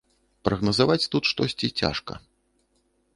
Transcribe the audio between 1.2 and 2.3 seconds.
штосьці цяжка.